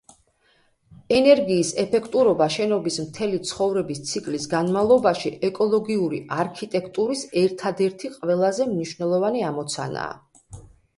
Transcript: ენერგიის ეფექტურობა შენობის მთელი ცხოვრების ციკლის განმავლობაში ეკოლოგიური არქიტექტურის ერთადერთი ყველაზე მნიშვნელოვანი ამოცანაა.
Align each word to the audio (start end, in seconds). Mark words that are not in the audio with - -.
ენერგიის 1.17 1.73
ეფექტურობა 1.83 2.47
შენობის 2.55 2.97
მთელი 3.09 3.41
ცხოვრების 3.51 4.01
ციკლის 4.13 4.49
განმავლობაში 4.55 5.35
ეკოლოგიური 5.51 6.25
არქიტექტურის 6.45 7.25
ერთადერთი 7.47 8.15
ყველაზე 8.19 8.71
მნიშვნელოვანი 8.75 9.49
ამოცანაა. 9.55 10.63